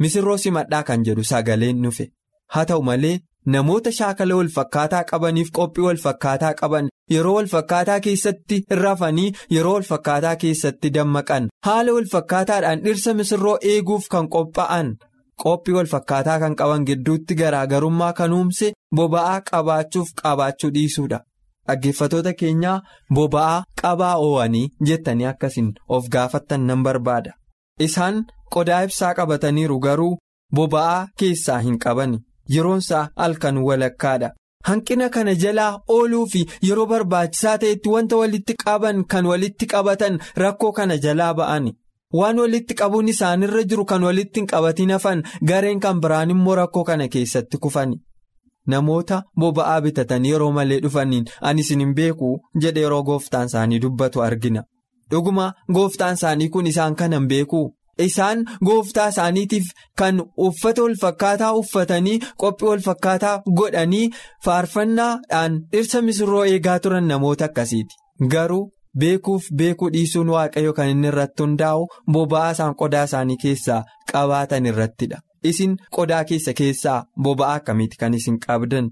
misirroo 0.04 0.38
simadhaa 0.46 0.82
kan 0.90 1.04
jedhu 1.10 1.24
sagaleen 1.34 1.82
dhufe 1.84 2.10
haa 2.54 2.64
ta'u 2.72 2.82
malee. 2.90 3.16
Namoota 3.46 3.90
shaakala 3.92 4.36
wal 4.36 4.48
fakkaataa 4.56 5.02
qabaniif 5.10 5.50
qophii 5.56 5.82
wal 5.86 5.98
fakkaataa 6.04 6.52
qaban 6.60 6.86
yeroo 7.14 7.34
wal 7.36 7.48
fakkaataa 7.54 7.98
keessatti 8.06 8.60
rafanii 8.82 9.32
yeroo 9.56 9.72
wal 9.74 9.82
fakkaataa 9.88 10.36
keessatti 10.44 10.90
dammaqan 10.94 11.48
haala 11.68 11.92
wal 11.96 12.08
fakkaataadhaan 12.14 12.80
dhirsa 12.86 13.14
misirroo 13.18 13.58
eeguuf 13.74 14.08
kan 14.16 14.28
qophaa'an 14.36 14.94
qophii 15.44 15.76
wal 15.78 15.90
fakkaataa 15.92 16.38
kan 16.44 16.56
qaban 16.62 16.86
gidduutti 16.92 17.34
garaagarummaa 17.42 18.12
kan 18.22 18.32
uumse 18.40 18.72
boba'aa 18.96 19.38
qabaachuuf 19.52 20.08
qabaachuu 20.22 20.70
dhiisuudha. 20.74 21.20
Dhaggeeffatoota 21.68 22.32
keenyaa 22.40 22.80
boba'aa 23.14 23.64
qabaa 23.82 24.16
oowanii 24.26 24.68
jettanii 24.88 25.26
akkasiin 25.32 25.72
of 25.88 26.08
gaafattan 26.14 26.66
nan 26.66 26.82
barbaada. 26.86 27.32
Isaan 27.86 28.24
qodaa 28.54 28.82
ibsaa 28.88 29.14
qabataniiru 29.18 29.78
garuu 29.86 30.12
boba'aa 30.56 31.08
keessaa 31.18 31.58
hin 31.66 31.78
qabani. 31.84 32.18
Yeroonsaa 32.54 33.08
halkan 33.16 33.58
walakkaadha. 33.58 34.30
Hanqina 34.68 35.08
kana 35.14 35.34
jalaa 35.34 35.80
ooluu 35.88 36.26
fi 36.32 36.46
yeroo 36.68 36.86
barbaachisaa 36.86 37.58
ta'etti 37.58 37.88
wanta 37.94 38.16
walitti 38.16 38.54
qaban 38.64 39.04
kan 39.04 39.26
walitti 39.26 39.66
qabatan 39.72 40.18
rakkoo 40.42 40.72
kana 40.72 40.96
jalaa 41.06 41.34
ba'ani. 41.34 41.72
Waan 42.18 42.38
walitti 42.38 42.74
qabuun 42.80 43.08
isaanirra 43.08 43.62
jiru 43.70 43.84
kan 43.84 44.02
walitti 44.08 44.40
hin 44.40 44.46
qabatin 44.52 44.90
hafan 44.96 45.22
gareen 45.50 45.80
kan 45.80 46.00
biraan 46.00 46.30
immoo 46.30 46.54
rakkoo 46.60 46.84
kana 46.84 47.08
keessatti 47.08 47.58
kufani. 47.66 47.96
Namoota 48.66 49.22
boba'aa 49.40 49.80
bitatanii 49.86 50.30
yeroo 50.32 50.52
malee 50.58 50.80
dhufaniin 50.82 51.24
ani 51.40 51.60
isin 51.60 51.80
hin 51.84 51.94
beeku 51.94 52.28
jedhe 52.64 52.80
yeroo 52.84 53.02
gooftaan 53.08 53.46
isaanii 53.52 53.80
dubbatu 53.82 54.22
argina. 54.26 54.62
Dhuguma 55.10 55.52
gooftaan 55.78 56.14
isaanii 56.20 56.48
kun 56.48 56.66
isaan 56.66 56.94
kana 57.00 57.16
hin 57.20 57.28
beeku. 57.32 57.60
Isaan 57.98 58.44
gooftaa 58.66 59.08
isaaniitiif 59.14 59.66
kan 59.98 60.22
uffata 60.46 60.82
wal 60.82 60.94
fakkaataa 61.02 61.52
uffatanii 61.60 62.18
qophii 62.42 62.68
wal 62.68 62.80
fakkaataa 62.86 63.34
godhanii 63.60 64.10
faarfannaadhaan 64.44 65.58
dhirsa 65.72 66.02
misirroo 66.02 66.44
eegaa 66.44 66.78
turan 66.80 67.08
namoota 67.08 67.44
akkasiiti. 67.44 67.94
Garuu 68.32 68.70
beekuuf 68.98 69.44
beekuu 69.58 69.90
dhiisuun 69.92 70.28
waaqayyo 70.34 70.72
kan 70.78 70.88
inni 70.94 71.08
irratti 71.12 71.42
hundaa'u 71.42 71.86
boba'aa 72.16 72.50
isaan 72.56 72.74
qodaa 72.82 73.04
isaanii 73.10 73.36
keessaa 73.44 73.84
qabaatan 74.12 74.66
irrattidha. 74.72 75.18
Isin 75.50 75.76
qodaa 75.96 76.24
keessa 76.24 76.52
keessaa 76.60 77.04
boba'aa 77.24 77.54
akkamiiti 77.60 77.96
kan 78.00 78.14
isin 78.14 78.38
qabdan? 78.46 78.90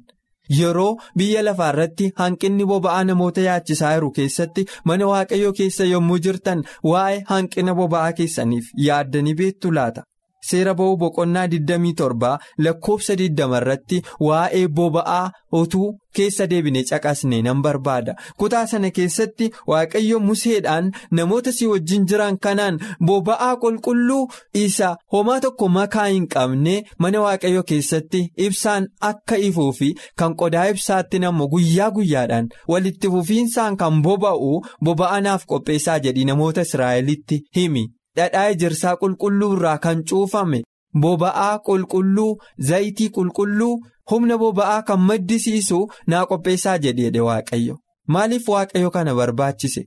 Yeroo 0.50 0.96
biyya 1.16 1.42
lafaa 1.44 1.68
irratti 1.72 2.08
hanqinni 2.20 2.64
boba'aa 2.70 3.02
namoota 3.10 3.44
yaachisaa 3.48 3.92
jiru 3.94 4.10
keessatti 4.20 4.64
mana 4.90 5.06
waaqayyoo 5.12 5.52
keessa 5.60 5.84
yommuu 5.90 6.18
jirtan 6.28 6.64
waa'ee 6.92 7.20
hanqina 7.28 7.74
boba'aa 7.82 8.12
keessaniif 8.22 8.72
yaaddanii 8.86 9.34
beektu 9.42 9.70
laata? 9.78 10.04
Seera 10.50 10.74
ba'uu 10.74 10.96
boqonnaa 11.02 11.46
27 11.46 12.38
lakkoofsa 12.66 13.14
20 13.14 13.56
irratti 13.60 14.02
waa'ee 14.28 14.66
boba'aa 14.78 15.30
utuu 15.60 15.88
keessa 16.16 16.46
deebine 16.50 16.82
caqasne 16.88 17.38
nan 17.46 17.62
barbaada. 17.64 18.14
Kutaa 18.40 18.66
sana 18.66 18.90
keessatti 18.96 19.50
waaqayyo 19.70 20.18
museedhaan 20.20 20.90
namoota 21.10 21.52
si 21.52 21.66
wajjin 21.72 22.06
jiran 22.10 22.38
kanaan 22.46 22.80
boba'aa 23.10 23.52
qulqulluu 23.62 24.28
isa 24.64 24.90
homaa 25.12 25.38
tokko 25.46 25.68
makaa 25.78 26.06
hin 26.12 26.26
qabne 26.34 26.74
mana 26.98 27.20
waaqayyo 27.26 27.62
keessatti 27.70 28.22
ibsaan 28.48 28.88
akka 29.10 29.36
ifuu 29.48 29.70
fi 29.78 29.94
kan 30.18 30.36
qodaa 30.42 30.66
ibsaatti 30.74 31.18
namoo 31.24 31.48
guyyaa 31.54 31.90
guyyaadhaan 31.96 32.48
walitti 32.74 33.10
fufiinsaan 33.16 33.76
kan 33.80 34.02
boba'u 34.08 34.52
boba'anaaf 34.84 35.46
qopheessaa 35.54 35.98
jedhi 36.06 36.24
namoota 36.24 36.60
Israa'elitti 36.68 37.42
himi. 37.56 37.84
Dhadhaa 38.16 38.48
ejersaa 38.54 38.96
qulqulluu 39.02 39.50
irraa 39.56 39.78
kan 39.84 40.02
cuufame 40.10 40.60
boba'aa 41.04 41.58
qulqulluu 41.68 42.32
zayitii 42.70 43.08
qulqulluu 43.18 43.72
humna 44.10 44.36
boba'aa 44.42 44.82
kan 44.88 45.00
maddisiisu 45.08 45.78
naa 46.06 46.26
qopheessaa 46.32 46.76
jedheedhe 46.84 47.20
waaqayyo. 47.28 47.76
Maaliif 48.12 48.48
waaqayyo 48.54 48.90
kana 48.96 49.14
barbaachise? 49.20 49.82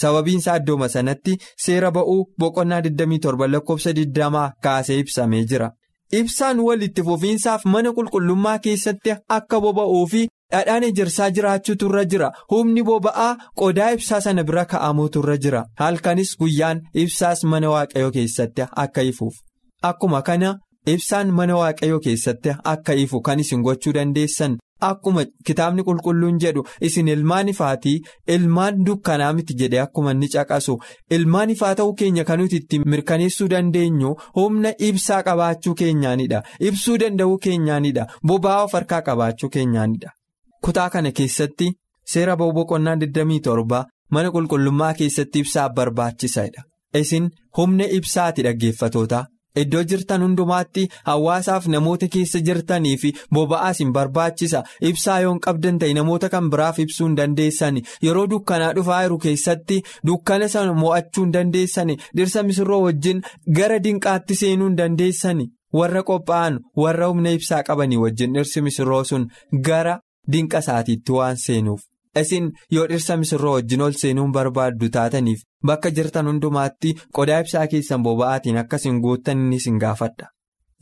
Sababiinsaa 0.00 0.56
iddooma 0.60 0.88
sanatti 0.88 1.38
seera 1.64 1.90
ba'uu 1.96 2.20
boqonnaa 2.40 2.80
27 2.80 3.48
lakkoofsa 3.54 3.90
20 4.00 4.50
kaasee 4.64 4.98
ibsamee 5.04 5.44
jira 5.52 5.70
ibsaan 6.18 6.60
walitti 6.66 7.02
fufiinsaaf 7.08 7.64
mana 7.72 7.90
qulqullummaa 7.96 8.58
keessatti 8.64 9.14
akka 9.36 9.60
boba'uu 9.64 10.06
fi 10.12 10.22
dhadhaan 10.52 10.82
ejersaa 10.88 11.30
jiraachuutu 11.36 11.86
irra 11.90 12.04
jira. 12.12 12.30
Humni 12.50 12.82
boba'aa 12.88 13.36
qodaa 13.60 13.90
ibsaa 13.96 14.20
sana 14.20 14.42
bira 14.44 14.64
ka'amuutu 14.72 15.20
irra 15.22 15.36
jira. 15.44 15.62
Halkanis 15.82 16.32
guyyaan 16.40 16.80
ibsaas 16.94 17.44
mana 17.44 17.70
waaqayyoo 17.74 18.10
keessatti 18.16 18.62
akka 18.84 19.02
ifuuf. 19.10 19.34
Akkuma 19.82 20.22
kana 20.22 20.58
ibsaan 20.86 21.30
mana 21.38 21.56
waaqayyoo 21.60 22.00
keessatti 22.06 22.50
akka 22.64 22.94
ifu 23.04 23.20
kan 23.22 23.40
isin 23.40 23.62
gochuu 23.62 23.92
dandeessan 23.94 24.58
akkuma 24.88 25.24
kitaabni 25.50 25.82
qulqulluun 25.88 26.38
jedhu 26.44 26.62
isin 26.88 27.08
ilmaan 27.14 27.48
ifaatii 27.52 27.94
ilmaan 28.36 28.80
dukkanaa 28.86 29.32
miti 29.38 29.54
jedhe 29.62 29.80
akkuma 29.84 30.12
inni 30.16 30.28
caqasu 30.34 30.76
ilmaan 31.18 31.50
ifaa 31.56 31.74
ta'uu 31.80 31.94
keenya 32.02 32.24
kan 32.30 32.38
nuti 32.42 32.56
ittiin 32.62 32.82
mirkaneessuu 32.94 33.48
dandeenyu 33.54 34.14
humna 34.38 34.72
ibsaa 34.88 35.22
qabaachuu 35.28 35.74
keenyaanidha 35.82 36.42
ibsuu 36.70 36.98
danda'uu 37.04 37.38
keenyaanidha 37.48 38.06
boba'aa 38.32 38.62
of 38.64 38.72
harkaa 38.78 39.02
qabaachuu 39.08 39.48
keenyaanidha. 39.58 40.10
Kutaa 40.64 40.90
kana 40.94 41.10
keessatti 41.18 41.66
seera 42.12 42.36
boqonnaa 42.40 42.94
27 43.02 43.84
mana 44.16 44.28
qulqullummaa 44.36 44.94
keessatti 45.02 45.38
ibsaaf 45.44 45.72
barbaachisaadha. 45.76 46.62
Isin 47.00 47.30
humna 47.58 47.84
ibsaati 47.98 48.42
dhaggeeffatoota. 48.46 49.20
Iddoo 49.56 49.82
jirtan 49.92 50.22
hundumaatti 50.22 50.88
hawaasaaf 51.04 51.66
namoota 51.74 52.08
keessa 52.16 52.40
jirtanii 52.48 52.96
fi 53.02 53.12
boba'aas 53.34 53.78
hin 53.82 53.92
barbaachisa. 53.92 54.62
Ibsaa 54.90 55.20
yoo 55.20 55.32
hin 55.32 55.40
qabdan 55.46 55.78
ta'e 55.82 55.94
namoota 55.98 56.28
kan 56.34 56.50
biraaf 56.50 56.78
ibsuu 56.84 57.06
hin 57.06 57.16
dandeessani. 57.20 57.82
Yeroo 58.02 58.26
dukkanaa 58.34 58.72
dhufaa 58.78 59.02
jiru 59.02 59.18
keessatti 59.26 59.80
dukkana 60.06 60.48
sana 60.48 60.74
mo'achuu 60.82 61.24
hin 61.24 61.32
dandeessani. 61.38 61.98
Dhirsa 62.16 62.42
misirroo 62.42 62.82
wajjin 62.84 63.22
gara 63.60 63.78
dinqaatti 63.88 64.34
seenuu 64.42 64.68
hin 64.70 64.76
dandeessani. 64.82 65.48
Warra 65.78 66.02
qophaa'an 66.12 66.60
warra 66.84 67.08
humna 67.12 67.30
ibsaa 67.40 67.62
qabanii 67.62 67.96
wajjin 68.04 68.32
dhirsi 68.38 68.62
misirroo 68.68 69.04
sun 69.04 69.28
gara. 69.70 69.98
Dinqa 70.32 70.58
isaatiitti 70.62 71.12
waan 71.12 71.36
seenuuf 71.42 71.80
isin 72.18 72.50
yoo 72.70 72.86
dhirsa 72.88 73.16
misirroo 73.16 73.52
wajjin 73.54 73.82
ol 73.86 73.92
seenuun 74.00 74.32
barbaaddu 74.32 74.88
taataniif 74.96 75.42
bakka 75.66 75.90
jirtan 75.96 76.26
hundumaatti 76.30 76.94
qodaa 77.16 77.40
ibsaa 77.44 77.66
keessan 77.66 78.02
boba'aatiin 78.02 78.58
akkasiin 78.62 79.00
guuttan 79.04 79.38
inni 79.38 79.56
isin 79.56 79.78
gaafadha. 79.78 80.26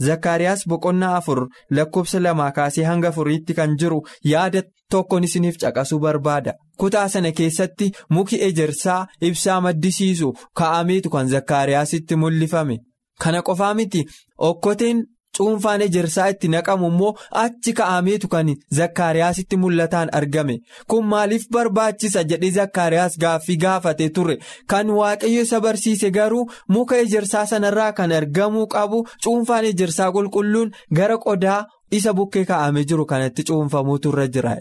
Zakkaariyaas 0.06 0.62
boqonnaa 0.68 1.16
afur 1.16 1.40
lakkoofsa 1.76 2.22
lamaa 2.22 2.52
kaasee 2.52 2.84
hanga 2.84 3.08
afuriitti 3.08 3.54
kan 3.54 3.76
jiru 3.80 4.00
yaada 4.32 4.62
tokkoon 4.90 5.24
isiniif 5.24 5.56
caqasuu 5.62 5.98
barbaada. 6.04 6.52
Kutaa 6.80 7.08
sana 7.08 7.32
keessatti 7.32 7.90
muki 8.10 8.42
ejersaa 8.48 9.06
ibsaa 9.20 9.60
maddisiisu 9.60 10.32
kaa'ameetu 10.58 11.10
kan 11.10 11.28
Zakkaariyaasitti 11.28 12.16
mul'ifame. 12.16 12.78
Kana 13.22 13.42
qofaa 13.42 13.74
miti 13.74 14.04
okkoteen. 14.38 15.04
Cuunfaan 15.38 15.82
ejersaa 15.86 16.28
itti 16.34 16.48
naqamu 16.54 16.86
immoo 16.92 17.10
achi 17.42 17.72
ka'ameetu 17.80 18.28
kan 18.34 18.48
zakkaariyaasitti 18.78 19.56
mul'ataan 19.64 20.08
argame 20.20 20.56
kun 20.90 21.04
maaliif 21.12 21.44
barbaachisa 21.56 22.22
jedhee 22.30 22.50
zakkaariyaas 22.58 23.18
gaaffii 23.24 23.56
gaafate 23.64 24.08
ture 24.18 24.38
kan 24.74 24.90
waaqayyo 24.98 25.42
isa 25.48 25.60
barsiise 25.66 26.10
garuu 26.18 26.44
muka 26.76 26.96
ejersaa 27.04 27.46
sanarraa 27.52 27.92
kan 28.00 28.12
argamuu 28.20 28.66
qabu 28.74 29.04
cuunfaan 29.24 29.64
ejersaa 29.72 30.10
qulqulluun 30.16 30.72
gara 31.00 31.18
qodaa 31.26 31.60
isa 32.00 32.12
bukkee 32.18 32.44
ka'amee 32.50 32.84
jiru 32.88 33.06
kanatti 33.12 33.42
cuunfamuutu 33.52 34.08
irra 34.12 34.26
jira 34.34 34.56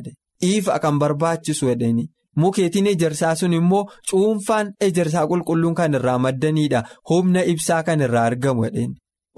ifa 0.51 0.79
kan 0.83 0.99
barbaachisu 1.01 1.65
jedhani. 1.69 2.05
mukeetiin 2.41 2.87
ejersaa 2.89 3.35
sun 3.35 3.53
immoo 3.59 3.83
cuunfaan 4.09 4.67
ejersaa 4.87 5.23
qulqulluun 5.31 5.75
kan 5.79 5.93
irraa 5.99 6.17
maddanidha 6.25 6.81
humna 7.09 7.41
ibsaa 7.53 7.79
kan 7.87 8.01
irraa 8.07 8.25
argamu 8.31 8.65
jedheen. 8.65 8.91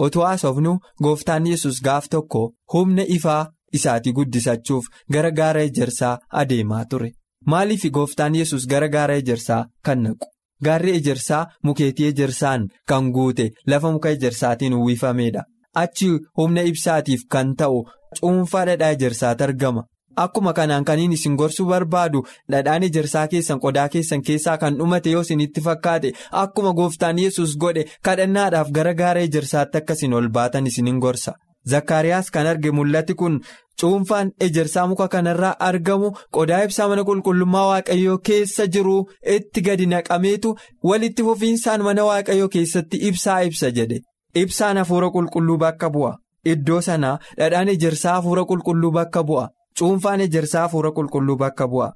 Otoo 0.05 0.23
haasofnu 0.27 0.73
gooftaan 1.03 1.47
yesus 1.51 1.81
gaaf 1.87 2.05
tokko 2.15 2.41
humna 2.73 3.03
ifaa 3.17 3.41
isaatii 3.77 4.13
guddisachuuf 4.17 4.85
gara 5.13 5.31
gaara 5.39 5.61
ejersaa 5.69 6.17
adeemaa 6.41 6.85
ture. 6.85 7.11
Maaliif 7.45 7.83
gooftaan 7.97 8.35
yesus 8.35 8.67
gara 8.71 8.87
gaara 8.95 9.15
ejersaa 9.21 9.65
kan 9.85 10.01
naqu? 10.03 10.25
Gaarri 10.65 10.91
ejersaa 10.99 11.45
mukeetii 11.63 12.07
ejersaan 12.11 12.67
kan 12.89 13.11
guute 13.15 13.45
lafa 13.67 13.91
muka 13.91 14.09
ejersaatiin 14.15 14.73
uwwifameedha. 14.79 15.43
Achi 15.75 16.09
humna 16.37 16.61
ibsaatiif 16.71 17.21
kan 17.31 17.55
ta'u 17.55 17.79
cuunfaa 18.19 18.65
dhadhaa 18.67 18.89
ejersaatti 18.97 19.43
argama. 19.43 19.83
Akkuma 20.23 20.53
kanaan 20.53 20.83
kaniin 20.89 21.11
isin 21.17 21.35
gorsuu 21.39 21.65
barbaadu 21.71 22.23
dhadhaan 22.51 22.83
ejersaa 22.87 23.27
keessan 23.33 23.59
qodaa 23.65 23.87
keessan 23.93 24.21
keessaa 24.29 24.57
kan 24.61 24.77
dhumate 24.79 25.11
yoo 25.15 25.21
isinitti 25.27 25.61
fakkaate 25.67 26.11
akkuma 26.43 26.73
gooftaan 26.79 27.19
yesus 27.23 27.57
godhe 27.63 27.85
kadhannaadhaaf 28.07 28.71
gara 28.77 28.93
gaara 29.01 29.21
ejersaatti 29.27 29.77
akkasiin 29.77 30.13
ol 30.13 30.27
baatan 30.37 30.67
isinin 30.67 30.99
gorsa. 31.05 31.33
Zakkaariyaas 31.71 32.31
kan 32.31 32.47
arge 32.47 32.71
mul'ati 32.71 33.13
kun 33.19 33.39
cuunfaan 33.81 34.31
ejersaa 34.45 34.87
muka 34.87 35.07
kanarraa 35.13 35.55
argamu 35.69 36.09
qodaa 36.35 36.61
ibsaa 36.67 36.87
mana 36.91 37.03
qulqullummaa 37.09 37.65
waaqayyoo 37.71 38.17
keessa 38.29 38.65
jiru 38.73 38.95
itti 39.35 39.61
gadi 39.67 39.85
naqameetu 39.93 40.55
walitti 40.89 41.23
fufiinsaan 41.27 41.83
mana 41.87 42.05
waaqayyoo 42.09 42.49
keessatti 42.55 42.97
ibsaa 43.09 43.39
ibsa 43.49 43.71
jedhe. 43.77 43.99
Ibsaan 44.41 44.77
hafuura 44.77 45.09
qulqulluu 45.15 45.57
bakka 45.63 45.89
bu'a. 45.95 46.11
Iddoo 46.51 46.81
sanaa 46.81 47.15
dhadhaan 47.37 47.69
ejersaa 47.75 48.15
hafuura 48.17 48.43
qulqulluu 48.51 48.91
bakka 48.97 49.23
bu'a. 49.23 49.47
Cuunfaan 49.79 50.21
ejersaa 50.25 50.61
hafuura 50.65 50.91
qulqulluu 50.97 51.35
bakka 51.41 51.67
bu'a. 51.73 51.89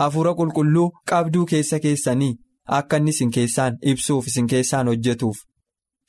Hafuura 0.00 0.34
qulqulluu 0.40 0.88
qabduu 1.10 1.44
keessa 1.52 1.78
keessanii 1.84 2.34
akka 2.78 2.96
inni 3.00 3.10
isin 3.14 3.30
keessaan 3.36 3.78
ibsuuf 3.92 4.26
isin 4.32 4.46
keessaan 4.52 4.88
hojjetuuf. 4.92 5.38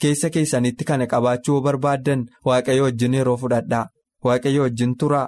Keessa 0.01 0.29
keessanitti 0.29 0.83
kana 0.89 1.07
qabaachuu 1.13 1.61
barbaaddan 1.61 2.25
waaqayyo 2.45 2.83
wajjin 2.87 3.13
yeroo 3.19 3.37
fudhadhaa. 3.43 3.85
Waaqayyo 4.25 4.61
wajjin 4.65 4.95
turaa. 4.97 5.27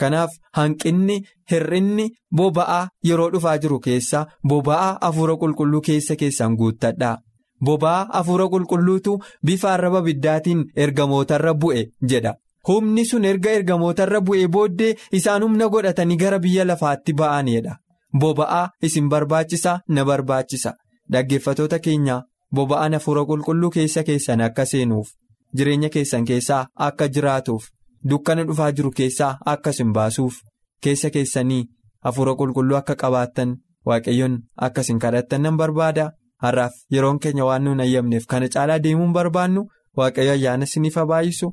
Kanaaf 0.00 0.32
hanqinni 0.56 1.16
hir'inni 1.50 2.06
boba'aa 2.36 2.88
yeroo 3.08 3.28
dhufaa 3.34 3.56
jiru 3.58 3.78
keessa 3.86 4.26
boba'aa 4.48 4.98
hafuura 5.00 5.36
qulqulluu 5.42 5.80
keessa 5.90 6.16
keessan 6.22 6.56
guuttadhaa. 6.62 7.18
Boba'aa 7.64 8.08
hafuura 8.16 8.48
qulqulluutu 8.54 9.14
bifa 9.46 9.72
arraba 9.74 10.02
biddaatiin 10.08 10.64
ergamootarra 10.76 11.54
bu'e 11.62 11.86
jedha. 12.10 12.34
Humni 12.68 13.04
sun 13.06 13.24
erga 13.24 13.50
ergamootarra 13.58 14.20
bu'ee 14.26 14.48
booddee 14.54 14.94
isaan 15.18 15.42
humna 15.46 15.68
godhatanii 15.74 16.16
gara 16.22 16.38
biyya 16.38 16.64
lafaatti 16.66 17.12
ba'anidha. 17.20 17.76
Boba'aa 18.20 18.70
isin 18.82 19.08
barbaachisa 19.08 19.80
na 19.88 20.04
barbaachisa. 20.04 20.72
Dhaggeeffatoota 21.12 21.78
keenya 21.78 22.22
boba'aan 22.54 22.94
hafuura 22.98 23.24
qulqulluu 23.28 23.70
keessa 23.76 24.02
keessan 24.08 24.40
akka 24.40 24.64
seenuuf 24.66 25.08
jireenya 25.56 25.88
keessan 25.94 26.24
keessaa 26.24 26.66
akka 26.86 27.08
jiraatuuf 27.08 27.68
dukkana 28.10 28.44
dhufaa 28.48 28.72
jiru 28.72 28.90
keessaa 28.90 29.38
akka 29.52 29.70
isin 29.70 29.92
baasuuf 29.92 30.34
keessa 30.82 31.10
keessanii 31.10 31.62
hafuura 32.04 32.34
qulqulluu 32.40 32.76
akka 32.80 32.94
qabaattan 33.02 33.54
waaqayyoon 33.86 34.34
akka 34.56 34.80
isin 34.80 34.98
kadhattan 34.98 35.42
nan 35.42 35.56
barbaada. 35.56 36.10
Har'aaf 36.42 36.72
yeroon 36.92 37.18
keenya 37.18 37.44
waan 37.48 37.62
nuun 37.64 37.80
ayyamneef 37.80 38.26
kana 38.30 38.48
caalaa 38.54 38.78
deemuun 38.84 39.12
barbaannu 39.12 39.62
waaqayyo 39.96 40.32
ayyaana 40.32 40.64
isiniif 40.68 40.98
baay'isu 41.12 41.48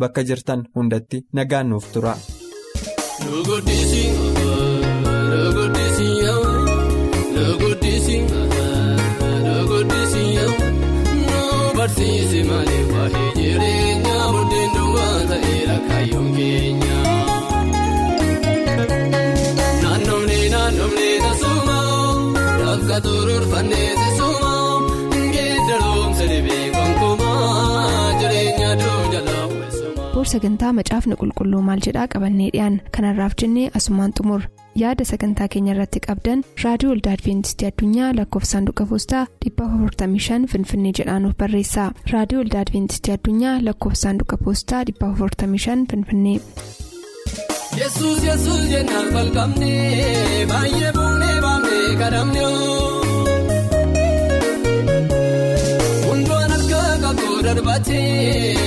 bakka 0.00 0.20
jirtan 0.28 0.60
hundatti 0.74 1.18
nagaan 1.32 1.68
nuuf 1.70 1.86
tura. 1.92 2.14
Boor 3.46 3.62
sagantaa 30.32 30.72
macaafni 30.78 31.16
qulqulluu 31.22 31.62
maal 31.68 31.80
jedhaa 31.86 32.06
qabannee 32.14 32.50
dhiyaan 32.54 32.76
kanarraaf 32.96 33.34
jennee 33.42 33.70
asumaan 33.80 34.12
xumur. 34.18 34.42
Yaada 34.82 35.04
sagantaa 35.10 35.48
keenya 35.52 35.72
irratti 35.74 36.00
qabdan 36.06 36.42
raadiyoo 36.64 36.92
olda 36.96 37.12
adventistii 37.16 37.68
addunyaa 37.70 38.10
lakkoofsaanduqa 38.18 38.86
poostaa 38.90 39.24
455 39.46 40.50
finfinnee 40.54 40.92
jedhaanuf 40.98 41.36
barreessa. 41.42 41.84
Raadiyoo 42.12 42.42
olda 42.44 42.60
adventistii 42.64 43.14
addunyaa 43.18 43.56
lakkoofsaanduqa 43.68 44.36
poostaa 44.44 44.82
455 44.90 45.86
finfinnee. 45.92 46.38
yesus 47.80 48.20
yesus 48.28 48.60
jennaan 48.72 49.08
falqabnee 49.14 50.46
baay'ee 50.52 50.92
buunee 50.98 51.34
baafnee 51.44 51.96
kadhamnee 52.02 52.46
hundumaan 56.06 56.52
akka 56.58 56.80
kakuu 57.02 57.36
darbatee 57.46 58.65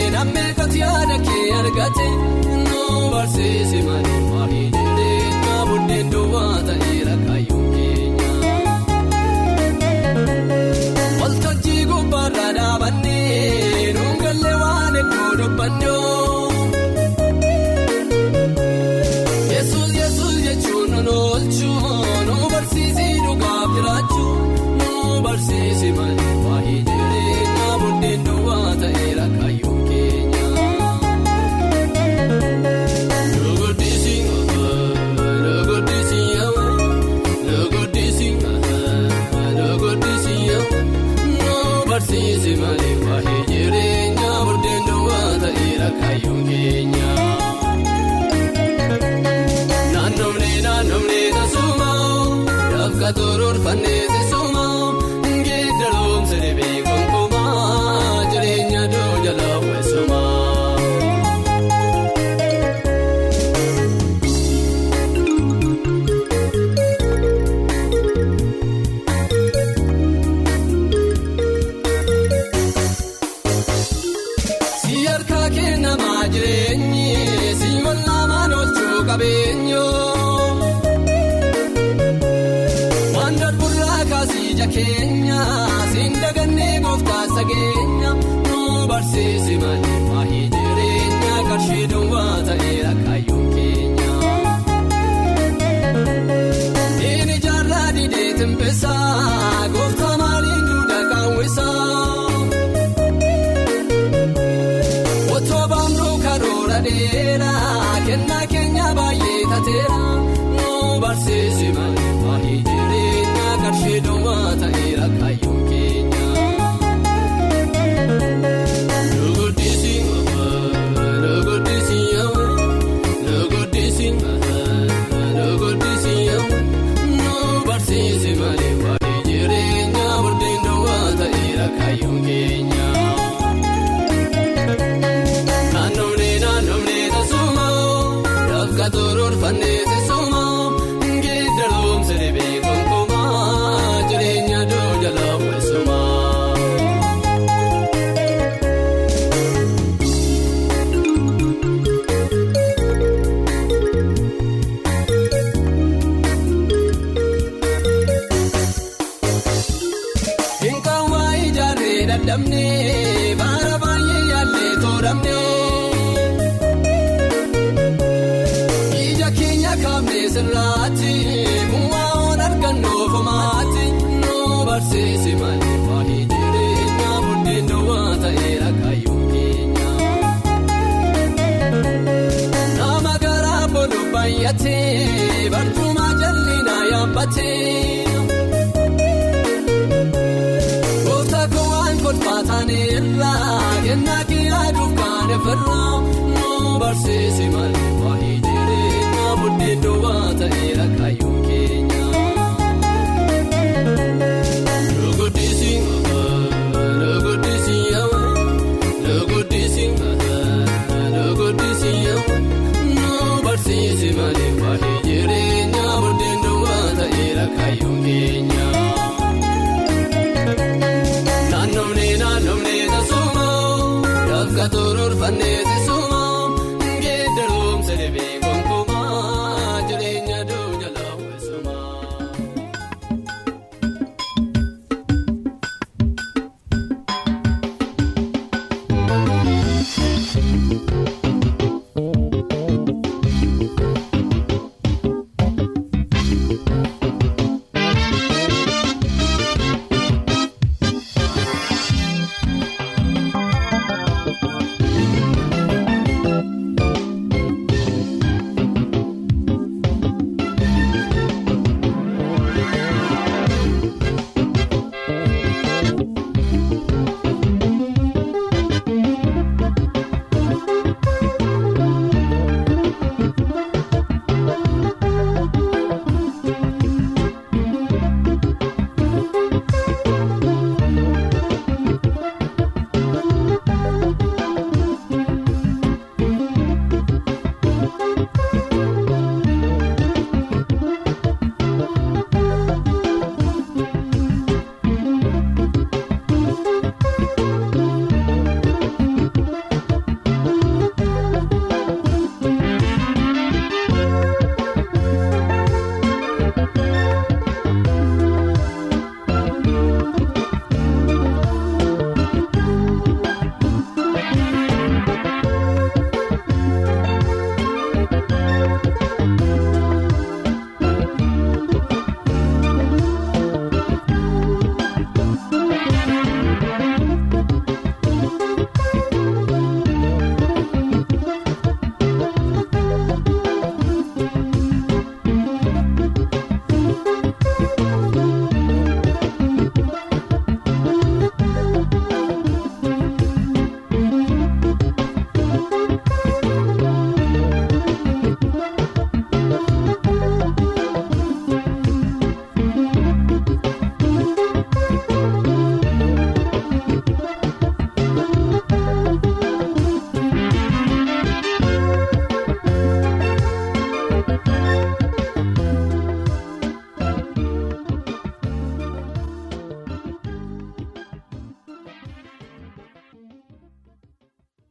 damne. 162.30 163.09